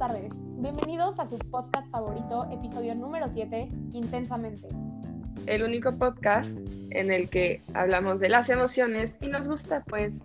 tardes. 0.00 0.32
Bienvenidos 0.56 1.18
a 1.18 1.26
su 1.26 1.36
podcast 1.36 1.90
favorito, 1.90 2.48
episodio 2.50 2.94
número 2.94 3.28
7, 3.28 3.68
Intensamente. 3.92 4.66
El 5.44 5.62
único 5.62 5.92
podcast 5.98 6.56
en 6.88 7.12
el 7.12 7.28
que 7.28 7.60
hablamos 7.74 8.18
de 8.18 8.30
las 8.30 8.48
emociones 8.48 9.18
y 9.20 9.26
nos 9.26 9.46
gusta 9.46 9.84
pues 9.86 10.16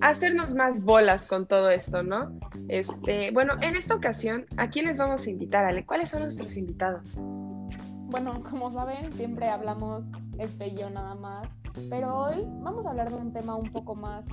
hacernos 0.00 0.54
más 0.54 0.80
bolas 0.80 1.26
con 1.26 1.44
todo 1.44 1.70
esto, 1.70 2.04
¿no? 2.04 2.38
Este, 2.68 3.32
bueno, 3.32 3.54
en 3.62 3.74
esta 3.74 3.96
ocasión, 3.96 4.46
¿a 4.58 4.70
quiénes 4.70 4.96
vamos 4.96 5.26
a 5.26 5.30
invitar, 5.30 5.64
Ale? 5.64 5.84
¿Cuáles 5.84 6.10
son 6.10 6.22
nuestros 6.22 6.56
invitados? 6.56 7.16
Bueno, 7.16 8.44
como 8.48 8.70
saben, 8.70 9.12
siempre 9.14 9.48
hablamos 9.48 10.08
y 10.38 10.76
yo 10.76 10.88
nada 10.90 11.16
más, 11.16 11.48
pero 11.90 12.14
hoy 12.14 12.44
vamos 12.60 12.86
a 12.86 12.90
hablar 12.90 13.10
de 13.10 13.16
un 13.16 13.32
tema 13.32 13.56
un 13.56 13.72
poco 13.72 13.96
más 13.96 14.24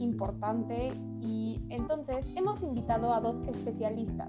importante 0.00 0.92
y 1.20 1.62
entonces 1.70 2.26
hemos 2.36 2.60
invitado 2.62 3.14
a 3.14 3.20
dos 3.20 3.36
especialistas 3.48 4.28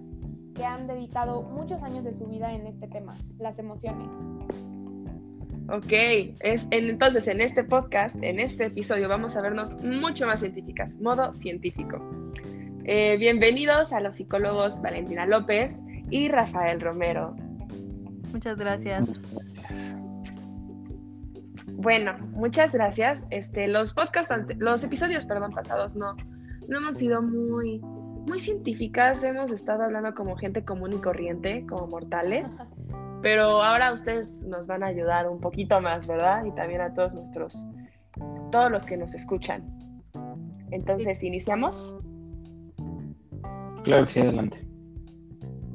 que 0.55 0.65
han 0.65 0.87
dedicado 0.87 1.43
muchos 1.43 1.83
años 1.83 2.03
de 2.03 2.13
su 2.13 2.25
vida 2.27 2.53
en 2.53 2.65
este 2.65 2.87
tema, 2.87 3.15
las 3.37 3.59
emociones. 3.59 4.07
Ok, 5.69 5.91
es, 6.39 6.67
entonces 6.71 7.27
en 7.27 7.41
este 7.41 7.63
podcast, 7.63 8.15
en 8.21 8.39
este 8.39 8.65
episodio, 8.65 9.09
vamos 9.09 9.35
a 9.35 9.41
vernos 9.41 9.73
mucho 9.83 10.25
más 10.25 10.39
científicas, 10.39 10.95
modo 11.01 11.33
científico. 11.33 11.99
Eh, 12.85 13.17
bienvenidos 13.17 13.91
a 13.91 13.99
los 13.99 14.15
psicólogos 14.15 14.81
Valentina 14.81 15.25
López 15.25 15.75
y 16.09 16.29
Rafael 16.29 16.79
Romero. 16.79 17.35
Muchas 18.31 18.57
gracias. 18.57 19.09
Bueno, 21.73 22.15
muchas 22.31 22.71
gracias. 22.71 23.23
Este, 23.31 23.67
los 23.67 23.93
podcasts, 23.93 24.33
los 24.57 24.83
episodios, 24.83 25.25
perdón, 25.25 25.51
pasados 25.51 25.95
no, 25.95 26.15
no 26.69 26.77
hemos 26.77 26.97
sido 26.97 27.21
muy, 27.21 27.81
muy 28.25 28.39
científicas. 28.39 29.23
Hemos 29.23 29.51
estado 29.51 29.83
hablando 29.83 30.13
como 30.13 30.35
gente 30.35 30.63
común 30.63 30.93
y 30.93 30.97
corriente, 30.97 31.65
como 31.67 31.87
mortales. 31.87 32.49
Pero 33.21 33.63
ahora 33.63 33.93
ustedes 33.93 34.41
nos 34.41 34.67
van 34.67 34.83
a 34.83 34.87
ayudar 34.87 35.29
un 35.29 35.39
poquito 35.39 35.81
más, 35.81 36.05
¿verdad? 36.05 36.45
Y 36.45 36.51
también 36.51 36.81
a 36.81 36.93
todos 36.93 37.13
nuestros, 37.13 37.65
todos 38.51 38.69
los 38.69 38.85
que 38.85 38.97
nos 38.97 39.15
escuchan. 39.15 39.63
Entonces, 40.71 41.23
¿iniciamos? 41.23 41.97
Claro 43.83 44.05
que 44.05 44.11
sí, 44.11 44.19
adelante. 44.19 44.67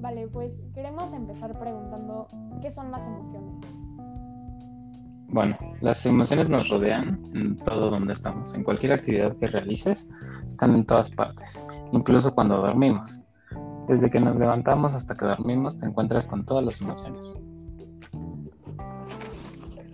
Vale, 0.00 0.28
pues 0.28 0.52
queremos 0.74 1.12
empezar 1.12 1.58
preguntando, 1.58 2.26
¿qué 2.62 2.70
son 2.70 2.90
las 2.90 3.04
emociones? 3.04 3.79
Bueno, 5.32 5.56
las 5.80 6.04
emociones 6.06 6.48
nos 6.48 6.68
rodean 6.70 7.20
en 7.34 7.56
todo 7.56 7.88
donde 7.88 8.14
estamos. 8.14 8.54
En 8.56 8.64
cualquier 8.64 8.92
actividad 8.92 9.36
que 9.36 9.46
realices, 9.46 10.10
están 10.46 10.74
en 10.74 10.84
todas 10.84 11.10
partes, 11.10 11.64
incluso 11.92 12.34
cuando 12.34 12.56
dormimos. 12.56 13.24
Desde 13.86 14.10
que 14.10 14.18
nos 14.18 14.36
levantamos 14.38 14.94
hasta 14.94 15.16
que 15.16 15.26
dormimos, 15.26 15.78
te 15.78 15.86
encuentras 15.86 16.26
con 16.26 16.44
todas 16.44 16.64
las 16.64 16.80
emociones. 16.80 17.42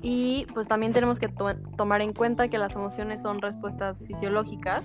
Y 0.00 0.46
pues 0.54 0.68
también 0.68 0.92
tenemos 0.92 1.18
que 1.18 1.28
tomar 1.28 2.00
en 2.00 2.14
cuenta 2.14 2.48
que 2.48 2.56
las 2.56 2.72
emociones 2.72 3.20
son 3.20 3.42
respuestas 3.42 3.98
fisiológicas 4.06 4.82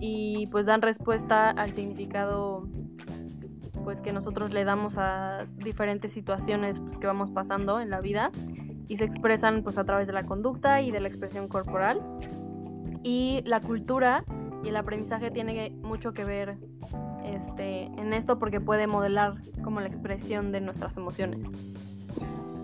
y 0.00 0.48
pues 0.48 0.66
dan 0.66 0.82
respuesta 0.82 1.48
al 1.50 1.72
significado 1.74 2.66
pues 3.84 4.00
que 4.00 4.12
nosotros 4.12 4.52
le 4.52 4.64
damos 4.64 4.94
a 4.96 5.46
diferentes 5.56 6.12
situaciones 6.12 6.78
pues, 6.80 6.98
que 6.98 7.06
vamos 7.06 7.30
pasando 7.30 7.80
en 7.80 7.90
la 7.90 8.00
vida 8.00 8.30
y 8.88 8.96
se 8.96 9.04
expresan 9.04 9.62
pues 9.62 9.78
a 9.78 9.84
través 9.84 10.06
de 10.06 10.12
la 10.12 10.24
conducta 10.24 10.80
y 10.80 10.90
de 10.90 11.00
la 11.00 11.08
expresión 11.08 11.48
corporal. 11.48 12.00
Y 13.02 13.42
la 13.44 13.60
cultura 13.60 14.24
y 14.64 14.68
el 14.68 14.76
aprendizaje 14.76 15.30
tiene 15.30 15.70
mucho 15.82 16.12
que 16.12 16.24
ver 16.24 16.56
este, 17.24 17.84
en 17.84 18.12
esto 18.12 18.38
porque 18.38 18.60
puede 18.60 18.86
modelar 18.86 19.34
como 19.62 19.80
la 19.80 19.88
expresión 19.88 20.52
de 20.52 20.60
nuestras 20.60 20.96
emociones. 20.96 21.44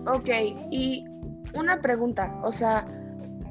Ok, 0.05 0.29
y 0.71 1.05
una 1.53 1.81
pregunta, 1.81 2.39
o 2.43 2.51
sea, 2.51 2.87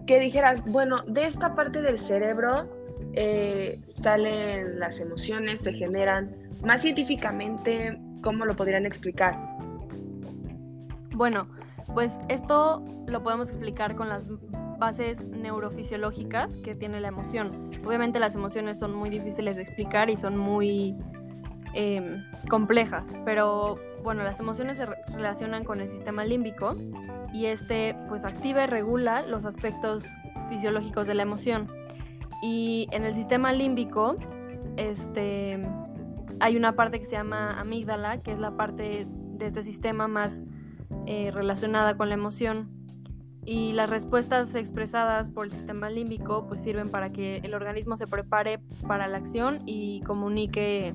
que 0.06 0.18
dijeras, 0.18 0.70
bueno, 0.70 1.02
de 1.06 1.26
esta 1.26 1.54
parte 1.54 1.82
del 1.82 1.98
cerebro 1.98 2.66
eh, 3.14 3.80
salen 3.86 4.78
las 4.78 5.00
emociones, 5.00 5.60
se 5.60 5.72
generan. 5.72 6.34
Más 6.64 6.82
científicamente, 6.82 8.00
¿cómo 8.22 8.44
lo 8.44 8.56
podrían 8.56 8.86
explicar? 8.86 9.36
Bueno, 11.14 11.48
pues 11.94 12.12
esto 12.28 12.84
lo 13.06 13.22
podemos 13.22 13.50
explicar 13.50 13.96
con 13.96 14.08
las 14.08 14.24
bases 14.78 15.20
neurofisiológicas 15.24 16.50
que 16.62 16.74
tiene 16.74 17.00
la 17.00 17.08
emoción. 17.08 17.70
Obviamente 17.84 18.20
las 18.20 18.34
emociones 18.34 18.78
son 18.78 18.94
muy 18.94 19.10
difíciles 19.10 19.56
de 19.56 19.62
explicar 19.62 20.08
y 20.10 20.16
son 20.16 20.36
muy 20.36 20.94
em, 21.74 22.22
complejas, 22.48 23.08
pero 23.24 23.78
bueno, 24.02 24.22
las 24.22 24.38
emociones 24.40 24.76
se 24.76 24.86
relacionan 24.86 25.64
con 25.64 25.80
el 25.80 25.88
sistema 25.88 26.24
límbico 26.24 26.74
y 27.32 27.46
este 27.46 27.96
pues 28.08 28.24
activa 28.24 28.64
y 28.64 28.66
regula 28.66 29.22
los 29.22 29.44
aspectos 29.44 30.04
fisiológicos 30.48 31.06
de 31.06 31.14
la 31.14 31.22
emoción. 31.22 31.68
Y 32.42 32.88
en 32.92 33.04
el 33.04 33.14
sistema 33.14 33.52
límbico 33.52 34.16
este, 34.76 35.60
hay 36.40 36.56
una 36.56 36.76
parte 36.76 37.00
que 37.00 37.06
se 37.06 37.12
llama 37.12 37.58
amígdala, 37.58 38.22
que 38.22 38.32
es 38.32 38.38
la 38.38 38.56
parte 38.56 39.06
de 39.08 39.46
este 39.46 39.62
sistema 39.62 40.06
más 40.06 40.42
eh, 41.06 41.30
relacionada 41.32 41.96
con 41.96 42.08
la 42.08 42.14
emoción 42.14 42.68
y 43.44 43.72
las 43.72 43.88
respuestas 43.88 44.54
expresadas 44.54 45.30
por 45.30 45.46
el 45.46 45.52
sistema 45.52 45.88
límbico 45.88 46.46
pues 46.46 46.60
sirven 46.60 46.90
para 46.90 47.12
que 47.12 47.38
el 47.38 47.54
organismo 47.54 47.96
se 47.96 48.06
prepare 48.06 48.60
para 48.86 49.08
la 49.08 49.16
acción 49.16 49.62
y 49.64 50.02
comunique 50.02 50.94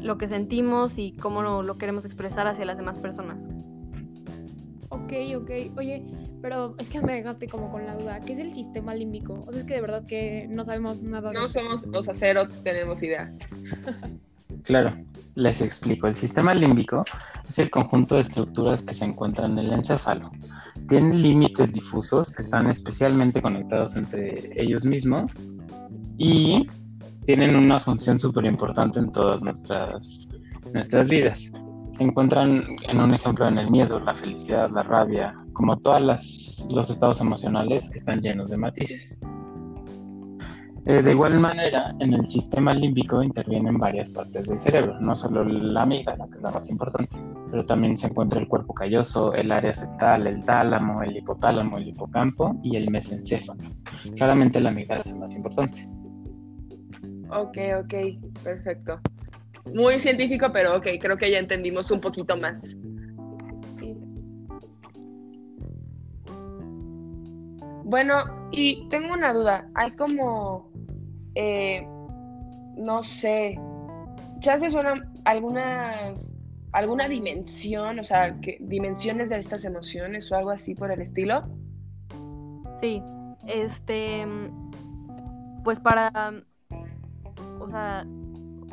lo 0.00 0.16
que 0.16 0.28
sentimos 0.28 0.98
y 0.98 1.12
cómo 1.12 1.42
lo, 1.42 1.76
queremos 1.76 2.04
expresar 2.04 2.46
hacia 2.46 2.64
las 2.64 2.78
demás 2.78 2.98
personas. 2.98 3.36
Ok, 4.88 5.12
ok. 5.36 5.50
Oye, 5.76 6.04
pero 6.40 6.74
es 6.78 6.88
que 6.88 7.00
me 7.00 7.12
dejaste 7.12 7.48
como 7.48 7.70
con 7.70 7.84
la 7.84 7.94
duda. 7.96 8.20
¿Qué 8.20 8.32
es 8.32 8.38
el 8.38 8.52
sistema 8.52 8.94
límbico? 8.94 9.44
O 9.46 9.52
sea, 9.52 9.60
es 9.60 9.66
que 9.66 9.74
de 9.74 9.80
verdad 9.80 10.06
que 10.06 10.46
no 10.48 10.64
sabemos 10.64 11.02
nada 11.02 11.30
de 11.30 11.34
No 11.34 11.48
somos, 11.48 11.84
o 11.92 12.02
sea, 12.02 12.14
cero 12.14 12.48
tenemos 12.62 13.02
idea. 13.02 13.30
claro. 14.62 14.94
Les 15.38 15.62
explico, 15.62 16.08
el 16.08 16.16
sistema 16.16 16.52
límbico 16.52 17.04
es 17.48 17.60
el 17.60 17.70
conjunto 17.70 18.16
de 18.16 18.22
estructuras 18.22 18.84
que 18.84 18.92
se 18.92 19.04
encuentran 19.04 19.52
en 19.52 19.66
el 19.66 19.72
encéfalo. 19.72 20.32
Tiene 20.88 21.14
límites 21.14 21.72
difusos 21.74 22.34
que 22.34 22.42
están 22.42 22.68
especialmente 22.68 23.40
conectados 23.40 23.96
entre 23.96 24.50
ellos 24.60 24.84
mismos 24.84 25.46
y 26.16 26.66
tienen 27.24 27.54
una 27.54 27.78
función 27.78 28.18
súper 28.18 28.46
importante 28.46 28.98
en 28.98 29.12
todas 29.12 29.40
nuestras, 29.40 30.28
nuestras 30.74 31.08
vidas. 31.08 31.52
Se 31.92 32.02
encuentran 32.02 32.64
en 32.88 33.00
un 33.00 33.14
ejemplo 33.14 33.46
en 33.46 33.58
el 33.58 33.70
miedo, 33.70 34.00
la 34.00 34.14
felicidad, 34.16 34.68
la 34.72 34.82
rabia, 34.82 35.36
como 35.52 35.78
todos 35.78 36.68
los 36.72 36.90
estados 36.90 37.20
emocionales 37.20 37.90
que 37.90 38.00
están 38.00 38.20
llenos 38.20 38.50
de 38.50 38.56
matices. 38.56 39.20
Eh, 40.88 41.02
de 41.02 41.10
igual 41.10 41.38
manera, 41.38 41.94
en 42.00 42.14
el 42.14 42.26
sistema 42.26 42.72
límbico 42.72 43.22
intervienen 43.22 43.76
varias 43.76 44.10
partes 44.10 44.48
del 44.48 44.58
cerebro, 44.58 44.98
no 45.00 45.14
solo 45.14 45.44
la 45.44 45.82
amígdala, 45.82 46.26
que 46.30 46.38
es 46.38 46.42
la 46.42 46.50
más 46.50 46.70
importante, 46.70 47.14
pero 47.50 47.66
también 47.66 47.94
se 47.94 48.06
encuentra 48.06 48.40
el 48.40 48.48
cuerpo 48.48 48.72
calloso, 48.72 49.34
el 49.34 49.52
área 49.52 49.74
septal, 49.74 50.26
el 50.26 50.42
tálamo, 50.46 51.02
el 51.02 51.14
hipotálamo, 51.14 51.76
el 51.76 51.88
hipocampo 51.88 52.58
y 52.62 52.76
el 52.76 52.90
mesencéfalo. 52.90 53.60
Claramente 54.16 54.60
la 54.60 54.70
amígdala 54.70 55.02
es 55.02 55.10
el 55.10 55.18
más 55.18 55.36
importante. 55.36 55.86
Ok, 57.28 57.58
ok, 57.84 58.42
perfecto. 58.42 58.98
Muy 59.74 60.00
científico, 60.00 60.46
pero 60.54 60.74
ok, 60.78 60.86
creo 60.98 61.18
que 61.18 61.30
ya 61.30 61.38
entendimos 61.38 61.90
un 61.90 62.00
poquito 62.00 62.34
más. 62.34 62.74
Bueno, 67.84 68.24
y 68.52 68.86
tengo 68.88 69.14
una 69.14 69.32
duda. 69.32 69.66
Hay 69.74 69.92
como 69.92 70.67
eh, 71.40 71.86
no 72.76 73.00
sé, 73.04 73.56
se 74.42 74.70
suena 74.70 74.94
algunas, 75.24 76.34
alguna 76.72 77.06
dimensión, 77.08 78.00
o 78.00 78.02
sea, 78.02 78.36
dimensiones 78.58 79.30
de 79.30 79.38
estas 79.38 79.64
emociones 79.64 80.32
o 80.32 80.36
algo 80.36 80.50
así 80.50 80.74
por 80.74 80.90
el 80.90 81.00
estilo. 81.00 81.44
Sí, 82.80 83.00
este, 83.46 84.26
pues 85.62 85.78
para, 85.78 86.42
o 87.60 87.68
sea, 87.68 88.04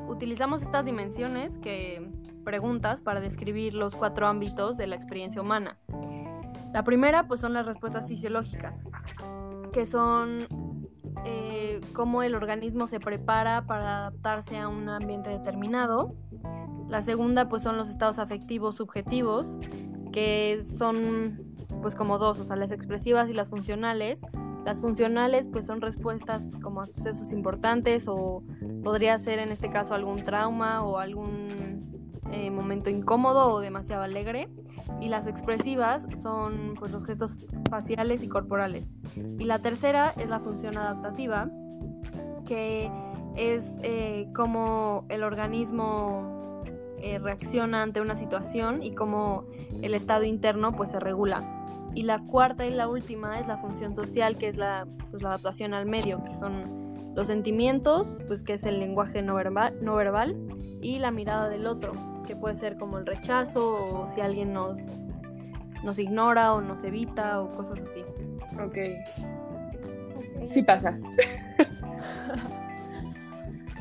utilizamos 0.08 0.64
estas 0.64 0.86
dimensiones 0.86 1.56
que 1.60 2.10
preguntas 2.44 3.04
para 3.04 3.22
describir 3.22 3.76
los 3.76 3.96
cuatro 3.96 4.26
ámbitos 4.26 4.76
de 4.76 4.88
la 4.88 4.96
experiencia 4.96 5.40
humana. 5.40 5.78
La 6.74 6.84
primera, 6.84 7.28
pues 7.28 7.42
son 7.42 7.54
las 7.54 7.68
respuestas 7.68 8.08
fisiológicas, 8.08 8.84
que 9.72 9.86
son 9.86 10.48
cómo 11.94 12.24
el 12.24 12.36
organismo 12.36 12.88
se 12.88 13.00
prepara 13.00 13.66
para 13.66 14.00
adaptarse 14.00 14.58
a 14.58 14.68
un 14.68 14.90
ambiente 14.90 15.30
determinado. 15.30 16.16
La 16.90 17.02
segunda 17.02 17.50
pues 17.50 17.64
son 17.64 17.78
los 17.78 17.90
estados 17.90 18.20
afectivos 18.20 18.76
subjetivos, 18.76 19.48
que 20.12 20.66
son 20.78 21.40
pues 21.82 21.96
como 21.96 22.18
dos, 22.18 22.40
o 22.40 22.44
sea, 22.44 22.56
las 22.56 22.72
expresivas 22.72 23.30
y 23.30 23.34
las 23.34 23.50
funcionales. 23.50 24.22
Las 24.66 24.80
funcionales 24.80 25.48
pues 25.52 25.66
son 25.66 25.82
respuestas 25.82 26.44
como 26.62 26.82
a 26.82 26.88
sucesos 26.88 27.32
importantes 27.32 28.06
o 28.08 28.44
podría 28.84 29.20
ser 29.20 29.40
en 29.40 29.52
este 29.52 29.70
caso 29.70 29.94
algún 29.94 30.24
trauma 30.24 30.84
o 30.84 30.98
algún 30.98 31.92
eh, 32.32 32.50
momento 32.50 32.90
incómodo 32.90 33.52
o 33.52 33.60
demasiado 33.60 34.04
alegre. 34.04 34.50
Y 35.02 35.10
las 35.10 35.28
expresivas 35.28 36.08
son 36.22 36.76
pues, 36.80 36.92
los 36.92 37.06
gestos 37.06 37.38
faciales 37.70 38.24
y 38.24 38.28
corporales. 38.28 38.90
Y 39.16 39.46
la 39.46 39.60
tercera 39.60 40.14
es 40.18 40.30
la 40.30 40.40
función 40.40 40.78
adaptativa, 40.78 41.50
que 42.46 42.90
es 43.36 43.64
eh, 43.84 44.28
cómo 44.34 45.06
el 45.10 45.24
organismo 45.24 46.64
eh, 47.02 47.20
reacciona 47.20 47.84
ante 47.84 48.02
una 48.02 48.16
situación 48.16 48.82
y 48.82 48.96
cómo 48.96 49.46
el 49.82 49.94
estado 49.94 50.24
interno 50.24 50.72
pues 50.72 50.92
se 50.92 51.00
regula. 51.00 51.44
Y 51.94 52.04
la 52.04 52.20
cuarta 52.20 52.66
y 52.66 52.72
la 52.72 52.88
última 52.88 53.40
es 53.40 53.48
la 53.48 53.58
función 53.58 53.96
social, 53.96 54.38
que 54.38 54.48
es 54.48 54.58
la, 54.58 54.88
pues, 55.12 55.22
la 55.22 55.30
adaptación 55.30 55.74
al 55.74 55.86
medio, 55.86 56.24
que 56.24 56.34
son 56.40 57.14
los 57.16 57.28
sentimientos, 57.28 58.08
pues 58.28 58.44
que 58.44 58.54
es 58.54 58.64
el 58.64 58.80
lenguaje 58.80 59.22
no 59.22 59.36
verbal, 59.36 59.78
no 59.82 59.96
verbal, 59.96 60.36
y 60.82 61.00
la 61.00 61.12
mirada 61.12 61.48
del 61.48 61.68
otro, 61.68 61.94
que 62.28 62.36
puede 62.36 62.56
ser 62.56 62.78
como 62.78 62.98
el 62.98 63.06
rechazo 63.06 63.76
o 63.76 64.12
si 64.14 64.20
alguien 64.20 64.52
nos, 64.52 64.78
nos 65.84 65.98
ignora 65.98 66.54
o 66.54 66.62
nos 66.62 66.84
evita 66.84 67.42
o 67.42 67.56
cosas 67.56 67.80
así. 67.80 68.04
Ok. 68.62 68.78
Ok. 70.18 70.52
Sí 70.52 70.64
pasa. 70.64 71.00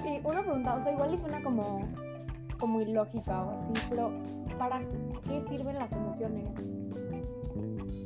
Y 0.04 0.20
una 0.22 0.42
pregunta, 0.42 0.74
o 0.74 0.82
sea, 0.82 0.92
igual 0.92 1.14
y 1.14 1.18
suena 1.18 1.42
como, 1.42 1.80
como 2.58 2.80
ilógica 2.82 3.42
o 3.42 3.50
así, 3.52 3.86
pero 3.88 4.12
¿para 4.58 4.80
qué 5.26 5.40
sirven 5.48 5.76
las 5.76 5.90
emociones? 5.92 6.50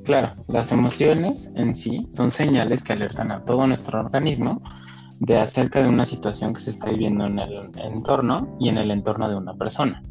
Claro, 0.04 0.32
las 0.46 0.70
emociones 0.70 1.52
en 1.56 1.74
sí 1.74 2.06
son 2.08 2.30
señales 2.30 2.84
que 2.84 2.92
alertan 2.92 3.32
a 3.32 3.44
todo 3.44 3.66
nuestro 3.66 4.00
organismo 4.00 4.62
de 5.18 5.38
acerca 5.38 5.82
de 5.82 5.88
una 5.88 6.04
situación 6.04 6.54
que 6.54 6.60
se 6.60 6.70
está 6.70 6.88
viviendo 6.90 7.26
en 7.26 7.40
el 7.40 7.70
entorno 7.76 8.56
y 8.60 8.68
en 8.68 8.78
el 8.78 8.90
entorno 8.90 9.28
de 9.28 9.36
una 9.36 9.54
persona. 9.54 10.02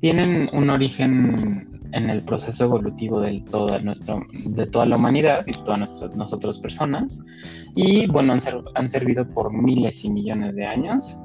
Tienen 0.00 0.48
un 0.52 0.70
origen 0.70 1.81
en 1.92 2.10
el 2.10 2.22
proceso 2.22 2.64
evolutivo 2.64 3.20
de 3.20 3.40
toda, 3.50 3.78
nuestro, 3.80 4.22
de 4.32 4.66
toda 4.66 4.86
la 4.86 4.96
humanidad 4.96 5.44
y 5.46 5.52
todas 5.64 5.78
nuestras, 5.78 6.14
nosotros 6.16 6.58
personas. 6.58 7.26
Y 7.74 8.06
bueno, 8.06 8.32
han, 8.32 8.40
ser- 8.40 8.62
han 8.74 8.88
servido 8.88 9.26
por 9.28 9.52
miles 9.52 10.04
y 10.04 10.10
millones 10.10 10.56
de 10.56 10.66
años. 10.66 11.18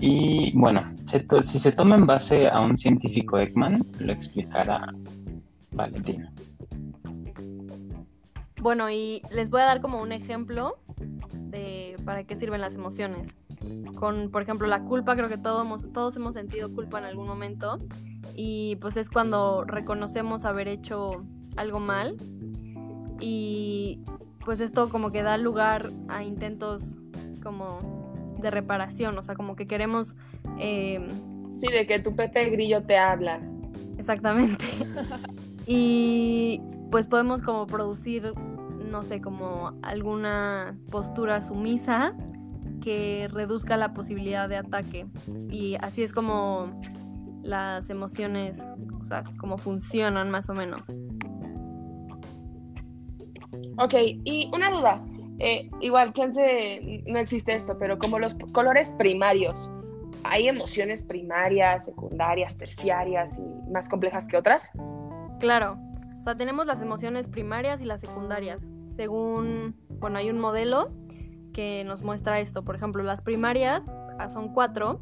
Y 0.00 0.52
bueno, 0.56 0.82
se 1.06 1.20
to- 1.20 1.42
si 1.42 1.58
se 1.58 1.72
toma 1.72 1.96
en 1.96 2.06
base 2.06 2.48
a 2.48 2.60
un 2.60 2.76
científico 2.76 3.38
Ekman, 3.38 3.84
lo 3.98 4.12
explicará 4.12 4.94
Valentina. 5.72 6.32
Bueno, 8.60 8.90
y 8.90 9.22
les 9.30 9.50
voy 9.50 9.60
a 9.60 9.64
dar 9.66 9.80
como 9.80 10.00
un 10.02 10.12
ejemplo 10.12 10.78
de 11.32 11.96
para 12.04 12.24
qué 12.24 12.36
sirven 12.36 12.60
las 12.60 12.74
emociones. 12.74 13.28
Con, 13.96 14.30
por 14.30 14.42
ejemplo, 14.42 14.66
la 14.68 14.82
culpa, 14.84 15.16
creo 15.16 15.28
que 15.28 15.38
todos, 15.38 15.64
hemos- 15.64 15.92
todos 15.92 16.16
hemos 16.16 16.34
sentido 16.34 16.72
culpa 16.72 16.98
en 16.98 17.04
algún 17.04 17.26
momento. 17.26 17.78
Y 18.40 18.76
pues 18.76 18.96
es 18.96 19.10
cuando 19.10 19.64
reconocemos 19.64 20.44
haber 20.44 20.68
hecho 20.68 21.24
algo 21.56 21.80
mal. 21.80 22.16
Y 23.18 24.00
pues 24.44 24.60
esto 24.60 24.90
como 24.90 25.10
que 25.10 25.24
da 25.24 25.36
lugar 25.36 25.90
a 26.06 26.22
intentos 26.22 26.84
como 27.42 28.36
de 28.40 28.48
reparación. 28.52 29.18
O 29.18 29.22
sea, 29.24 29.34
como 29.34 29.56
que 29.56 29.66
queremos... 29.66 30.14
eh, 30.56 31.04
Sí, 31.50 31.66
de 31.66 31.88
que 31.88 31.98
tu 31.98 32.14
Pepe 32.14 32.48
Grillo 32.50 32.84
te 32.84 32.96
habla. 32.96 33.40
Exactamente. 33.96 34.64
y 35.66 36.60
pues 36.92 37.08
podemos 37.08 37.42
como 37.42 37.66
producir, 37.66 38.32
no 38.88 39.02
sé, 39.02 39.20
como 39.20 39.72
alguna 39.82 40.78
postura 40.92 41.42
sumisa 41.42 42.14
que 42.80 43.26
reduzca 43.32 43.76
la 43.76 43.94
posibilidad 43.94 44.48
de 44.48 44.58
ataque. 44.58 45.06
Y 45.50 45.74
así 45.80 46.04
es 46.04 46.12
como 46.12 46.80
las 47.48 47.88
emociones, 47.88 48.58
o 49.00 49.04
sea, 49.06 49.24
como 49.38 49.56
funcionan 49.56 50.30
más 50.30 50.48
o 50.50 50.54
menos. 50.54 50.82
Ok, 53.78 53.94
y 54.24 54.50
una 54.52 54.70
duda. 54.70 55.02
Eh, 55.38 55.70
igual, 55.80 56.12
chance 56.12 57.02
no 57.06 57.18
existe 57.18 57.54
esto, 57.54 57.78
pero 57.78 57.96
como 57.98 58.18
los 58.18 58.36
colores 58.52 58.92
primarios, 58.98 59.72
¿hay 60.24 60.48
emociones 60.48 61.02
primarias, 61.04 61.86
secundarias, 61.86 62.56
terciarias 62.56 63.38
y 63.38 63.70
más 63.70 63.88
complejas 63.88 64.26
que 64.26 64.36
otras? 64.36 64.70
Claro, 65.40 65.78
o 66.18 66.22
sea, 66.22 66.34
tenemos 66.36 66.66
las 66.66 66.82
emociones 66.82 67.28
primarias 67.28 67.80
y 67.80 67.86
las 67.86 68.00
secundarias. 68.00 68.60
Según, 68.94 69.74
bueno, 70.00 70.18
hay 70.18 70.28
un 70.28 70.38
modelo 70.38 70.90
que 71.54 71.82
nos 71.84 72.02
muestra 72.02 72.40
esto. 72.40 72.62
Por 72.62 72.74
ejemplo, 72.74 73.02
las 73.04 73.22
primarias 73.22 73.84
ah, 74.18 74.28
son 74.28 74.52
cuatro, 74.52 75.00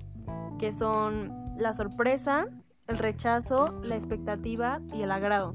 que 0.59 0.73
son 0.75 1.46
la 1.59 1.75
sorpresa, 1.75 2.47
el 2.87 2.99
rechazo, 2.99 3.81
la 3.83 3.97
expectativa 3.97 4.81
y 4.95 5.03
el 5.03 5.11
agrado. 5.11 5.55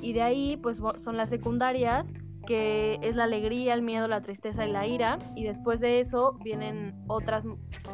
Y 0.00 0.12
de 0.12 0.22
ahí, 0.22 0.56
pues 0.56 0.80
son 0.98 1.16
las 1.16 1.28
secundarias, 1.28 2.06
que 2.46 2.98
es 3.02 3.14
la 3.14 3.24
alegría, 3.24 3.74
el 3.74 3.82
miedo, 3.82 4.08
la 4.08 4.22
tristeza 4.22 4.66
y 4.66 4.72
la 4.72 4.86
ira. 4.86 5.18
Y 5.34 5.44
después 5.44 5.80
de 5.80 6.00
eso 6.00 6.38
vienen 6.42 6.94
otras 7.06 7.44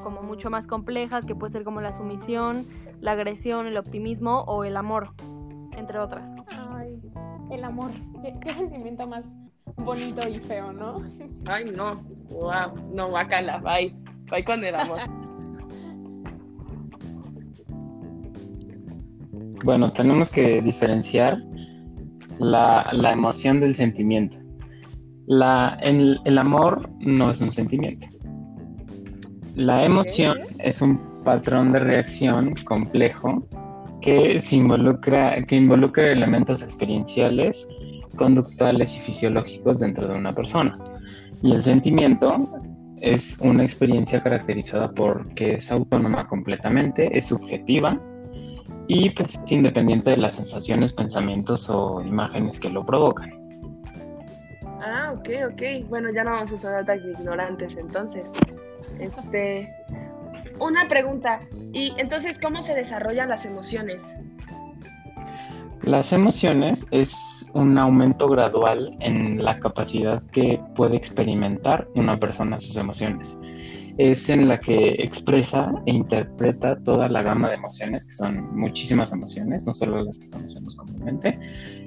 como 0.03 0.23
mucho 0.23 0.51
más 0.51 0.67
complejas, 0.67 1.25
que 1.25 1.35
puede 1.35 1.53
ser 1.53 1.65
como 1.65 1.81
la 1.81 1.93
sumisión, 1.93 2.67
la 3.01 3.13
agresión, 3.13 3.67
el 3.67 3.77
optimismo 3.77 4.43
o 4.43 4.65
el 4.65 4.77
amor, 4.77 5.15
entre 5.77 5.99
otras. 5.99 6.31
Ay, 6.71 7.01
el 7.51 7.65
amor. 7.65 7.91
Qué, 8.23 8.35
qué 8.41 8.53
sentimiento 8.53 9.07
más 9.07 9.35
bonito 9.77 10.29
y 10.29 10.39
feo, 10.39 10.73
¿no? 10.73 11.03
Ay, 11.49 11.71
no. 11.77 11.97
Wow. 12.31 12.91
No, 12.93 13.09
guacala. 13.11 13.59
Bye. 13.59 13.97
Bye 14.31 14.45
con 14.45 14.65
el 14.65 14.75
amor. 14.75 15.01
Bueno, 19.65 19.91
tenemos 19.91 20.31
que 20.31 20.61
diferenciar 20.61 21.39
la, 22.39 22.87
la 22.93 23.13
emoción 23.13 23.61
del 23.61 23.75
sentimiento. 23.75 24.37
La, 25.27 25.79
el, 25.81 26.21
el 26.27 26.37
amor 26.37 26.91
no 27.01 27.31
es 27.31 27.41
un 27.41 27.51
sentimiento. 27.51 28.07
La 29.55 29.87
emoción 29.87 30.39
es 30.59 30.83
un 30.83 30.99
patrón 31.25 31.73
de 31.73 31.79
reacción 31.79 32.55
complejo 32.67 33.49
que, 34.03 34.39
se 34.39 34.57
involucra, 34.57 35.43
que 35.47 35.57
involucra 35.57 36.13
elementos 36.13 36.63
experienciales, 36.63 37.67
conductuales 38.17 38.95
y 38.97 39.01
fisiológicos 39.01 39.81
dentro 39.81 40.07
de 40.07 40.15
una 40.15 40.35
persona. 40.35 40.79
Y 41.43 41.53
el 41.53 41.63
sentimiento 41.63 42.51
es 43.01 43.39
una 43.41 43.65
experiencia 43.65 44.23
caracterizada 44.23 44.93
por 44.93 45.27
que 45.35 45.55
es 45.55 45.73
autónoma 45.73 46.29
completamente, 46.29 47.17
es 47.17 47.25
subjetiva 47.29 47.99
y 48.87 49.11
pues, 49.11 49.39
es 49.45 49.53
independiente 49.53 50.11
de 50.11 50.17
las 50.17 50.35
sensaciones, 50.35 50.93
pensamientos 50.93 51.71
o 51.71 52.03
imágenes 52.03 52.61
que 52.61 52.71
lo 52.71 52.85
provocan. 52.85 53.33
Ah, 54.83 55.15
ok, 55.17 55.29
ok. 55.53 55.89
Bueno, 55.89 56.11
ya 56.13 56.25
no 56.25 56.33
vamos 56.33 56.53
a 56.53 56.59
sonar 56.59 56.85
tan 56.85 56.99
ignorantes 56.99 57.77
entonces. 57.77 58.31
Este. 58.99 59.73
Una 60.61 60.89
pregunta. 60.89 61.41
¿Y 61.73 61.95
entonces 61.99 62.39
cómo 62.39 62.63
se 62.63 62.75
desarrollan 62.75 63.29
las 63.29 63.45
emociones? 63.45 64.17
Las 65.83 66.13
emociones 66.13 66.87
es 66.93 67.51
un 67.53 67.77
aumento 67.77 68.29
gradual 68.29 68.97
en 69.01 69.45
la 69.45 69.59
capacidad 69.59 70.23
que 70.33 70.59
puede 70.75 70.97
experimentar 70.97 71.87
una 71.95 72.19
persona 72.19 72.59
sus 72.59 72.77
emociones. 72.77 73.39
Es 73.97 74.29
en 74.29 74.49
la 74.49 74.59
que 74.59 74.97
expresa 74.99 75.73
e 75.87 75.93
interpreta 75.93 76.77
toda 76.85 77.09
la 77.09 77.23
gama 77.23 77.49
de 77.49 77.55
emociones, 77.55 78.05
que 78.07 78.13
son 78.13 78.57
muchísimas 78.57 79.13
emociones, 79.13 79.67
no 79.67 79.73
solo 79.73 80.03
las 80.03 80.19
que 80.19 80.31
conocemos 80.31 80.77
comúnmente, 80.77 81.39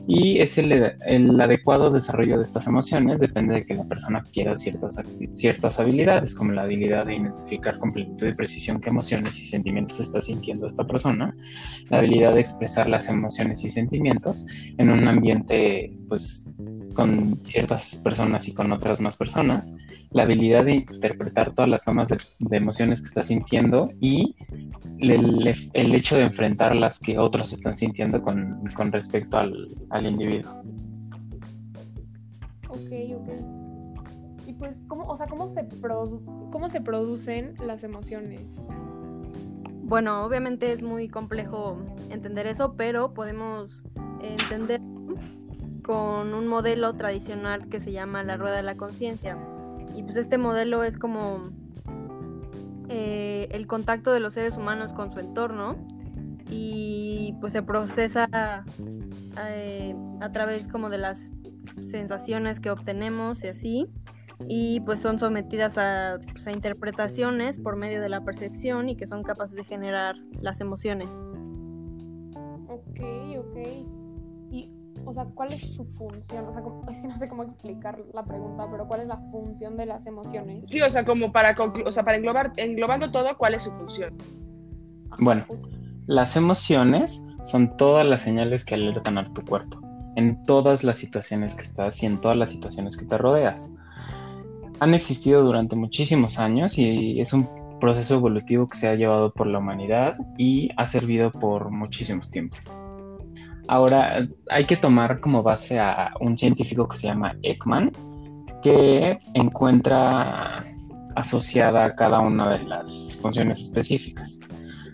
y 0.07 0.39
es 0.39 0.57
el, 0.57 0.71
el 1.05 1.41
adecuado 1.41 1.91
desarrollo 1.91 2.37
de 2.37 2.43
estas 2.43 2.65
emociones 2.65 3.19
depende 3.19 3.55
de 3.55 3.65
que 3.65 3.73
la 3.73 3.83
persona 3.83 4.23
quiera 4.31 4.55
ciertas, 4.55 5.03
ciertas 5.33 5.79
habilidades, 5.81 6.33
como 6.33 6.53
la 6.53 6.61
habilidad 6.61 7.05
de 7.05 7.15
identificar 7.15 7.77
con 7.77 7.91
plenitud 7.91 8.27
y 8.27 8.33
precisión 8.33 8.79
qué 8.79 8.89
emociones 8.89 9.39
y 9.41 9.45
sentimientos 9.45 9.99
está 9.99 10.21
sintiendo 10.21 10.65
esta 10.65 10.87
persona, 10.87 11.35
la 11.89 11.97
habilidad 11.97 12.35
de 12.35 12.39
expresar 12.39 12.87
las 12.87 13.09
emociones 13.09 13.65
y 13.65 13.69
sentimientos 13.69 14.45
en 14.77 14.89
un 14.89 15.07
ambiente 15.09 15.91
pues 16.07 16.53
con 16.97 17.39
ciertas 17.43 18.01
personas 18.03 18.47
y 18.47 18.55
con 18.55 18.71
otras 18.71 18.99
más 18.99 19.15
personas, 19.17 19.77
la 20.09 20.23
habilidad 20.23 20.65
de 20.65 20.77
interpretar 20.77 21.53
todas 21.53 21.69
las 21.69 21.85
gamas 21.85 22.09
de, 22.09 22.17
de 22.39 22.57
emociones 22.57 23.01
que 23.01 23.05
está 23.05 23.21
sintiendo 23.21 23.91
y 24.01 24.35
el, 24.97 25.53
el 25.73 25.95
hecho 25.95 26.15
de 26.17 26.23
enfrentar 26.23 26.75
las 26.75 26.99
que 26.99 27.19
otros 27.19 27.53
están 27.53 27.75
sintiendo 27.75 28.19
con, 28.23 28.63
con 28.73 28.91
respecto 28.91 29.37
al, 29.37 29.53
al 29.91 30.07
individuo. 30.07 30.51
Ok, 32.67 32.91
ok. 33.15 33.29
Y 34.47 34.53
pues, 34.53 34.75
¿cómo, 34.87 35.03
o 35.03 35.15
sea, 35.15 35.27
¿cómo 35.27 35.47
se, 35.47 35.69
produ- 35.69 36.49
cómo 36.49 36.67
se 36.69 36.81
producen 36.81 37.53
las 37.63 37.83
emociones? 37.83 38.59
Bueno, 39.83 40.25
obviamente 40.25 40.73
es 40.73 40.81
muy 40.81 41.09
complejo 41.09 41.77
entender 42.09 42.47
eso, 42.47 42.73
pero 42.75 43.13
podemos 43.13 43.83
entender 44.21 44.81
con 45.87 46.33
un 46.33 46.47
modelo 46.47 46.93
tradicional 46.95 47.69
que 47.69 47.79
se 47.79 47.93
llama 47.93 48.21
la 48.21 48.35
rueda 48.35 48.57
de 48.57 48.63
la 48.63 48.75
conciencia. 48.75 49.37
Y 49.95 50.03
pues 50.03 50.17
este 50.17 50.37
modelo 50.37 50.83
es 50.83 50.97
como 50.97 51.49
eh, 52.89 53.47
el 53.51 53.67
contacto 53.67 54.11
de 54.11 54.19
los 54.19 54.33
seres 54.33 54.57
humanos 54.57 54.91
con 54.91 55.11
su 55.11 55.19
entorno 55.19 55.77
y 56.49 57.35
pues 57.39 57.53
se 57.53 57.63
procesa 57.63 58.65
eh, 59.47 59.95
a 60.19 60.31
través 60.33 60.67
como 60.67 60.89
de 60.89 60.97
las 60.97 61.21
sensaciones 61.85 62.59
que 62.59 62.69
obtenemos 62.69 63.45
y 63.45 63.47
así 63.47 63.87
y 64.45 64.81
pues 64.81 64.99
son 64.99 65.19
sometidas 65.19 65.77
a, 65.77 66.19
pues, 66.33 66.45
a, 66.47 66.51
interpretaciones 66.51 67.59
por 67.59 67.77
medio 67.77 68.01
de 68.01 68.09
la 68.09 68.25
percepción 68.25 68.89
y 68.89 68.97
que 68.97 69.07
son 69.07 69.23
capaces 69.23 69.55
de 69.55 69.63
generar 69.63 70.17
las 70.41 70.59
emociones. 70.59 71.21
Ok, 72.67 72.99
ok. 73.37 74.06
O 75.07 75.13
sea, 75.13 75.25
¿cuál 75.25 75.53
es 75.53 75.61
su 75.61 75.85
función? 75.85 76.47
O 76.47 76.53
sea, 76.53 76.61
como, 76.61 76.85
es 76.91 76.99
que 76.99 77.07
no 77.07 77.17
sé 77.17 77.29
cómo 77.29 77.43
explicar 77.43 77.97
la 78.13 78.23
pregunta, 78.23 78.67
pero 78.69 78.87
¿cuál 78.87 79.01
es 79.01 79.07
la 79.07 79.17
función 79.31 79.77
de 79.77 79.85
las 79.85 80.05
emociones? 80.05 80.69
Sí, 80.69 80.81
o 80.81 80.89
sea, 80.89 81.05
como 81.05 81.31
para, 81.31 81.55
o 81.85 81.91
sea, 81.91 82.03
para 82.03 82.17
englobar, 82.17 82.53
englobando 82.57 83.11
todo, 83.11 83.37
¿cuál 83.37 83.53
es 83.53 83.63
su 83.63 83.71
función? 83.71 84.13
Ajá, 85.09 85.23
bueno, 85.23 85.45
justo. 85.47 85.69
las 86.07 86.35
emociones 86.35 87.27
son 87.43 87.77
todas 87.77 88.05
las 88.05 88.21
señales 88.21 88.65
que 88.65 88.75
alertan 88.75 89.17
a 89.17 89.33
tu 89.33 89.43
cuerpo 89.43 89.79
en 90.17 90.43
todas 90.43 90.83
las 90.83 90.97
situaciones 90.97 91.55
que 91.55 91.63
estás 91.63 92.01
y 92.03 92.07
en 92.07 92.19
todas 92.19 92.35
las 92.35 92.49
situaciones 92.49 92.97
que 92.97 93.05
te 93.05 93.17
rodeas 93.17 93.77
han 94.79 94.93
existido 94.93 95.43
durante 95.43 95.75
muchísimos 95.75 96.39
años 96.39 96.77
y 96.77 97.19
es 97.19 97.33
un 97.33 97.47
proceso 97.79 98.15
evolutivo 98.15 98.67
que 98.67 98.77
se 98.77 98.87
ha 98.87 98.95
llevado 98.95 99.31
por 99.31 99.47
la 99.47 99.59
humanidad 99.59 100.17
y 100.37 100.69
ha 100.77 100.85
servido 100.85 101.31
por 101.31 101.69
muchísimos 101.71 102.29
tiempos. 102.31 102.59
Ahora, 103.67 104.27
hay 104.49 104.65
que 104.65 104.77
tomar 104.77 105.19
como 105.19 105.43
base 105.43 105.79
a 105.79 106.13
un 106.21 106.37
científico 106.37 106.87
que 106.87 106.97
se 106.97 107.07
llama 107.07 107.35
Ekman, 107.43 107.91
que 108.63 109.19
encuentra 109.33 110.65
asociada 111.15 111.85
a 111.85 111.95
cada 111.95 112.19
una 112.19 112.57
de 112.57 112.63
las 112.63 113.19
funciones 113.21 113.59
específicas. 113.59 114.39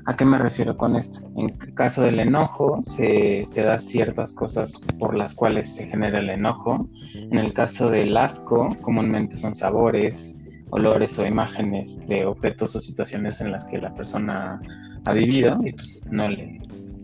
¿A 0.06 0.16
qué 0.18 0.26
me 0.26 0.38
refiero 0.38 0.76
con 0.76 0.96
esto? 0.96 1.30
En 1.38 1.50
el 1.50 1.74
caso 1.76 2.02
del 2.02 2.20
enojo, 2.20 2.80
se, 2.82 3.44
se 3.46 3.64
da 3.64 3.80
ciertas 3.80 4.34
cosas 4.34 4.84
por 5.00 5.16
las 5.16 5.36
cuales 5.36 5.74
se 5.74 5.86
genera 5.88 6.20
el 6.20 6.30
enojo. 6.30 6.90
En 7.16 7.38
el 7.38 7.54
caso 7.54 7.90
del 7.90 8.18
asco, 8.18 8.76
comúnmente 8.82 9.38
son 9.38 9.56
sabores, 9.56 10.42
olores 10.72 11.18
o 11.20 11.26
imágenes 11.26 12.06
de 12.08 12.26
objetos 12.26 12.76
o 12.76 12.82
situaciones 12.82 13.40
en 13.40 13.52
las 13.52 13.70
que 13.70 13.78
la 13.78 13.94
persona 13.94 14.60
ha 15.06 15.14
vivido 15.14 15.60
y 15.64 15.72
pues 15.72 16.02
no 16.10 16.28
le, 16.28 16.58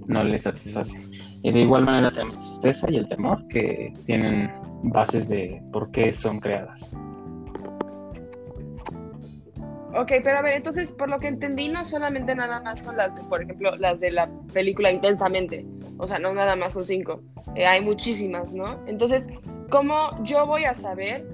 no 0.08 0.24
le 0.24 0.40
satisface. 0.40 1.02
Y 1.42 1.52
de 1.52 1.62
igual 1.62 1.86
manera 1.86 2.12
tenemos 2.12 2.38
la 2.38 2.44
tristeza 2.44 2.92
y 2.92 2.98
el 2.98 3.08
temor 3.08 3.48
que 3.48 3.94
tienen 4.06 4.52
bases 4.84 5.30
de 5.30 5.62
por 5.72 5.90
qué 5.92 6.12
son 6.12 6.40
creadas. 6.40 7.02
Ok, 9.96 10.12
pero 10.24 10.38
a 10.38 10.42
ver, 10.42 10.56
entonces, 10.56 10.92
por 10.92 11.10
lo 11.10 11.18
que 11.18 11.28
entendí, 11.28 11.68
no 11.68 11.84
solamente 11.84 12.36
nada 12.36 12.62
más 12.62 12.84
son 12.84 12.96
las, 12.98 13.16
de, 13.16 13.22
por 13.24 13.42
ejemplo, 13.42 13.76
las 13.78 14.00
de 14.00 14.12
la 14.12 14.30
película 14.54 14.92
Intensamente. 14.92 15.66
O 15.98 16.08
sea, 16.08 16.20
no 16.20 16.34
nada 16.34 16.56
más 16.56 16.74
son 16.74 16.86
cinco. 16.86 17.22
Eh, 17.56 17.66
hay 17.66 17.82
muchísimas, 17.82 18.54
¿no? 18.54 18.80
Entonces, 18.88 19.28
¿cómo 19.70 20.24
yo 20.24 20.46
voy 20.46 20.64
a 20.64 20.74
saber, 20.76 21.28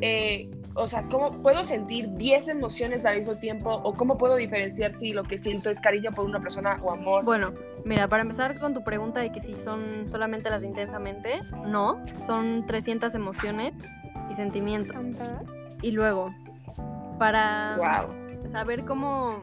eh, 0.00 0.50
o 0.74 0.86
sea, 0.86 1.02
cómo 1.10 1.42
puedo 1.42 1.64
sentir 1.64 2.12
10 2.14 2.48
emociones 2.48 3.04
al 3.04 3.16
mismo 3.16 3.36
tiempo? 3.36 3.70
¿O 3.82 3.94
cómo 3.94 4.16
puedo 4.16 4.36
diferenciar 4.36 4.92
si 4.94 5.12
lo 5.12 5.24
que 5.24 5.38
siento 5.38 5.70
es 5.70 5.80
cariño 5.80 6.10
por 6.12 6.24
una 6.24 6.40
persona 6.40 6.78
o 6.82 6.92
amor? 6.92 7.24
Bueno, 7.24 7.52
mira, 7.84 8.08
para 8.08 8.22
empezar 8.22 8.58
con 8.58 8.74
tu 8.74 8.82
pregunta 8.84 9.20
de 9.20 9.32
que 9.32 9.40
si 9.40 9.54
son 9.64 10.08
solamente 10.08 10.50
las 10.50 10.62
de 10.62 10.68
Intensamente, 10.68 11.42
no. 11.66 12.04
Son 12.26 12.64
300 12.66 13.14
emociones 13.14 13.74
y 14.30 14.34
sentimientos. 14.34 14.94
¿Tantas? 14.94 15.44
Y 15.82 15.90
luego, 15.90 16.34
para 17.18 17.76
wow. 17.76 18.50
saber 18.52 18.84
cómo 18.84 19.38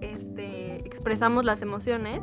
este, 0.00 0.86
expresamos 0.86 1.44
las 1.44 1.62
emociones, 1.62 2.22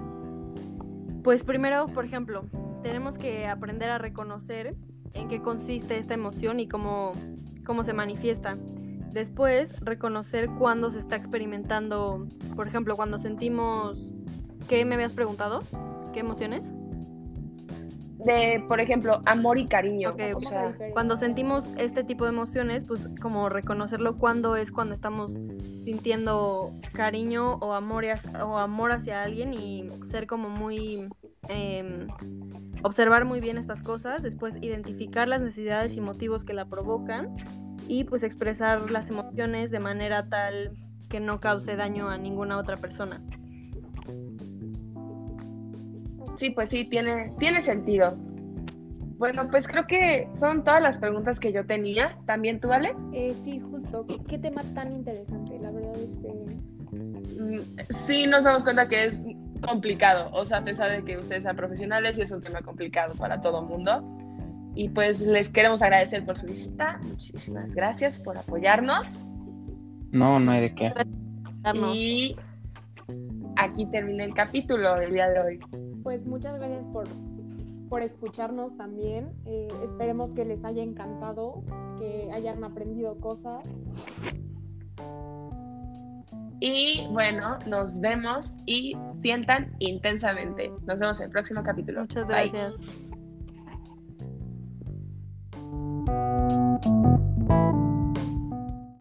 pues 1.23 1.43
primero, 1.43 1.87
por 1.87 2.05
ejemplo, 2.05 2.45
tenemos 2.83 3.17
que 3.17 3.47
aprender 3.47 3.89
a 3.89 3.97
reconocer 3.97 4.75
en 5.13 5.27
qué 5.29 5.41
consiste 5.41 5.97
esta 5.97 6.13
emoción 6.13 6.59
y 6.59 6.67
cómo, 6.67 7.13
cómo 7.65 7.83
se 7.83 7.93
manifiesta. 7.93 8.57
Después, 9.11 9.79
reconocer 9.81 10.49
cuándo 10.57 10.91
se 10.91 10.99
está 10.99 11.15
experimentando, 11.15 12.27
por 12.55 12.67
ejemplo, 12.67 12.95
cuando 12.95 13.17
sentimos... 13.17 14.11
¿Qué 14.67 14.85
me 14.85 14.95
habías 14.95 15.13
preguntado? 15.13 15.59
¿Qué 16.13 16.21
emociones? 16.21 16.63
de, 18.25 18.63
por 18.67 18.79
ejemplo, 18.79 19.21
amor 19.25 19.57
y 19.57 19.65
cariño. 19.65 20.11
Okay, 20.11 20.33
o 20.33 20.41
sea, 20.41 20.75
cuando 20.93 21.17
sentimos 21.17 21.65
este 21.77 22.03
tipo 22.03 22.25
de 22.25 22.31
emociones, 22.31 22.83
pues 22.85 23.09
como 23.21 23.49
reconocerlo 23.49 24.17
cuando 24.17 24.55
es 24.55 24.71
cuando 24.71 24.93
estamos 24.93 25.31
sintiendo 25.83 26.71
cariño 26.93 27.55
o 27.55 27.73
amor, 27.73 28.05
o 28.41 28.57
amor 28.57 28.91
hacia 28.91 29.23
alguien 29.23 29.53
y 29.53 29.89
ser 30.09 30.27
como 30.27 30.49
muy... 30.49 31.09
Eh, 31.49 32.07
observar 32.83 33.25
muy 33.25 33.39
bien 33.39 33.57
estas 33.57 33.81
cosas, 33.81 34.21
después 34.21 34.55
identificar 34.61 35.27
las 35.27 35.41
necesidades 35.41 35.95
y 35.95 36.01
motivos 36.01 36.43
que 36.43 36.53
la 36.53 36.65
provocan 36.65 37.35
y 37.87 38.03
pues 38.03 38.23
expresar 38.23 38.91
las 38.91 39.09
emociones 39.09 39.71
de 39.71 39.79
manera 39.79 40.27
tal 40.29 40.71
que 41.09 41.19
no 41.19 41.39
cause 41.39 41.75
daño 41.75 42.09
a 42.09 42.17
ninguna 42.17 42.57
otra 42.57 42.77
persona. 42.77 43.21
Sí, 46.37 46.49
pues 46.49 46.69
sí, 46.69 46.89
tiene, 46.89 47.31
tiene 47.39 47.61
sentido. 47.61 48.17
Bueno, 49.17 49.47
pues 49.49 49.67
creo 49.67 49.85
que 49.87 50.27
son 50.33 50.63
todas 50.63 50.81
las 50.81 50.97
preguntas 50.97 51.39
que 51.39 51.53
yo 51.53 51.65
tenía. 51.65 52.17
¿También 52.25 52.59
tú, 52.59 52.73
Ale? 52.73 52.95
Eh, 53.13 53.33
sí, 53.43 53.59
justo. 53.59 54.05
¿Qué, 54.07 54.17
¿Qué, 54.27 54.37
tema 54.39 54.63
tan 54.73 54.91
interesante? 54.91 55.57
La 55.59 55.71
verdad 55.71 55.95
es 55.97 56.15
que... 56.17 57.93
Sí, 58.05 58.27
nos 58.27 58.43
damos 58.43 58.63
cuenta 58.63 58.89
que 58.89 59.05
es 59.05 59.25
complicado. 59.63 60.29
O 60.33 60.45
sea, 60.45 60.59
a 60.59 60.63
pesar 60.63 60.91
de 60.91 61.03
que 61.03 61.17
ustedes 61.17 61.43
sean 61.43 61.55
profesionales, 61.55 62.17
es 62.17 62.31
un 62.31 62.41
tema 62.41 62.61
complicado 62.61 63.13
para 63.15 63.41
todo 63.41 63.61
el 63.61 63.67
mundo. 63.67 64.03
Y 64.75 64.89
pues 64.89 65.21
les 65.21 65.49
queremos 65.49 65.81
agradecer 65.81 66.25
por 66.25 66.37
su 66.37 66.47
visita. 66.47 66.99
Muchísimas 67.03 67.73
gracias 67.73 68.19
por 68.19 68.37
apoyarnos. 68.37 69.23
No, 70.11 70.39
no 70.39 70.51
hay 70.51 70.61
de 70.61 70.75
qué. 70.75 70.93
Y 71.93 72.35
aquí 73.55 73.85
termina 73.87 74.23
el 74.23 74.33
capítulo 74.33 74.95
del 74.95 75.13
día 75.13 75.29
de 75.29 75.39
hoy 75.39 75.59
pues 76.03 76.25
muchas 76.27 76.55
gracias 76.59 76.83
por, 76.91 77.05
por 77.89 78.03
escucharnos 78.03 78.75
también. 78.77 79.31
Eh, 79.45 79.69
esperemos 79.85 80.31
que 80.31 80.45
les 80.45 80.63
haya 80.65 80.83
encantado, 80.83 81.63
que 81.97 82.29
hayan 82.33 82.63
aprendido 82.63 83.17
cosas. 83.17 83.67
Y 86.65 87.05
bueno, 87.09 87.59
nos 87.67 87.99
vemos 87.99 88.55
y 88.65 88.95
sientan 89.21 89.75
intensamente. 89.79 90.71
Nos 90.85 90.97
vemos 90.97 91.19
en 91.19 91.25
el 91.25 91.31
próximo 91.31 91.61
capítulo. 91.61 91.99
Muchas 91.99 92.29
gracias. 92.29 93.11
Bye. 96.85 97.12